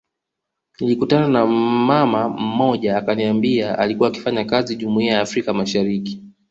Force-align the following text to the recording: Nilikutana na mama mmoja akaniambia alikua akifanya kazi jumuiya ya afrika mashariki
Nilikutana 0.79 1.27
na 1.27 1.45
mama 1.47 2.29
mmoja 2.29 2.97
akaniambia 2.97 3.79
alikua 3.79 4.07
akifanya 4.07 4.45
kazi 4.45 4.75
jumuiya 4.75 5.13
ya 5.13 5.21
afrika 5.21 5.53
mashariki 5.53 6.21